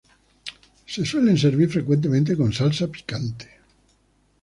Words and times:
Se 0.87 1.05
suelen 1.05 1.37
servir 1.37 1.69
frecuentemente 1.69 2.35
con 2.35 2.51
salsa 2.51 2.87
picante. 2.87 3.47